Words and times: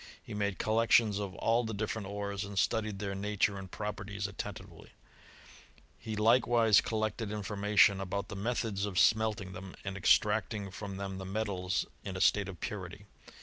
He 0.23 0.33
made 0.33 0.57
collections 0.57 1.19
of 1.19 1.35
all 1.35 1.63
the 1.63 1.75
different 1.75 2.07
ores, 2.07 2.43
and 2.43 2.57
studied 2.57 2.97
their 2.97 3.13
nature 3.13 3.59
and 3.59 3.69
properties 3.69 4.25
attentively: 4.25 4.93
he 5.99 6.15
likewise 6.15 6.81
collected 6.81 7.31
information 7.31 8.01
about 8.01 8.27
the 8.27 8.35
methods 8.35 8.87
of 8.87 8.97
smelting 8.97 9.53
them, 9.53 9.75
and 9.85 9.95
extracting 9.95 10.71
from 10.71 10.97
them 10.97 11.19
the 11.19 11.25
metals 11.25 11.85
in 12.03 12.17
a 12.17 12.19
state 12.19 12.49
of 12.49 12.59
purity. 12.59 13.05